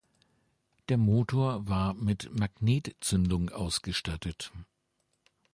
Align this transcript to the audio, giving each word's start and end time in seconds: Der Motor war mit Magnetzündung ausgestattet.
Der 0.89 0.97
Motor 0.97 1.67
war 1.69 1.93
mit 1.93 2.33
Magnetzündung 2.33 3.49
ausgestattet. 3.51 4.51